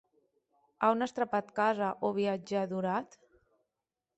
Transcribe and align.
A 0.85 0.87
on 0.93 1.05
as 1.07 1.13
trapat 1.19 1.53
casa, 1.59 1.91
ò 2.07 2.11
viatgèr 2.21 2.59
adorat? 2.63 3.19